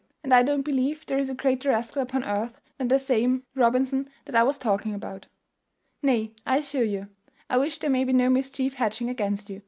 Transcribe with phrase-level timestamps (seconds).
[0.23, 4.09] And I don't believe there is a greater rascal upon earth than that same Robinson
[4.25, 5.21] that I was talking of.
[6.01, 7.09] Nay, I assure you,
[7.51, 9.59] I wish there may be no mischief hatching against you.